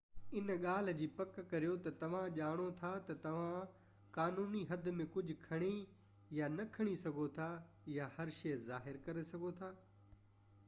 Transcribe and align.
ان 0.39 0.47
ڳالهہ 0.61 0.93
جي 0.99 1.07
پڪ 1.17 1.35
ڪريو 1.49 1.73
تہ 1.87 1.91
توهان 2.03 2.31
ڄاڻو 2.37 2.63
ٿا 2.77 2.93
تہ 3.09 3.17
توهان 3.25 3.75
قانوني 4.15 4.61
حد 4.71 4.89
۾ 5.01 5.05
ڪجهہ 5.17 5.43
کڻي 5.49 5.69
يا 6.37 6.47
نہ 6.55 6.65
کڻي 6.79 6.95
سگهو 7.03 7.27
ٿا 7.37 7.51
۽ 7.97 8.07
هر 8.17 8.33
شئي 8.39 8.55
ظاهر 8.65 8.97
ڪري 9.09 9.23
سگهو 9.35 9.53
ٿا 9.61 9.71